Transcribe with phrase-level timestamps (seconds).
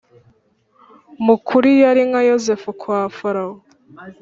[1.25, 3.55] mukuri yari nka yosefu kwa farawo.